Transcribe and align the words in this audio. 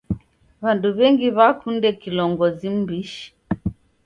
W'andu 0.61 0.87
w'engi 0.97 1.27
w'akunde 1.37 1.89
kilongozi 2.01 2.67
m'mbishi. 2.73 3.25